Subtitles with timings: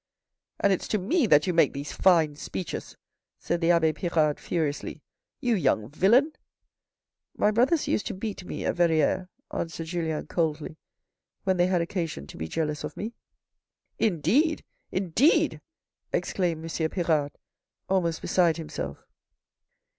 [0.61, 2.97] "And it's to me that you make these fine speeches,"
[3.37, 5.03] said the abbe Pirard furiously."
[5.41, 6.31] You young villain.""
[7.37, 10.79] My brothers used to beat me at Verrieres," answered Julien coldly,"
[11.43, 13.13] When they had occasion to be jealous of me.""
[14.09, 15.61] Indeed, indeed,"
[16.11, 16.89] exclaimed M.
[16.89, 17.33] Pirard,
[17.87, 19.05] almost beside himself.